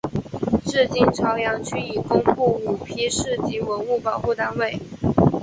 [0.65, 4.79] 至今潮阳区已公布五批市级文物保护单位。